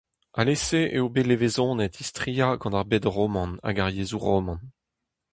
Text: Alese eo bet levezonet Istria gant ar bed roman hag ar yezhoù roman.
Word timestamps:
Alese 0.39 0.79
eo 0.97 1.07
bet 1.13 1.27
levezonet 1.27 1.99
Istria 2.03 2.47
gant 2.61 2.77
ar 2.79 2.87
bed 2.89 3.05
roman 3.15 3.51
hag 3.65 3.77
ar 3.83 3.91
yezhoù 3.97 4.21
roman. 4.25 4.61